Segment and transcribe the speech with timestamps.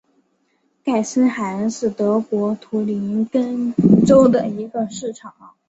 [0.83, 3.71] 盖森海恩是德国图林根
[4.03, 5.31] 州的一个市镇。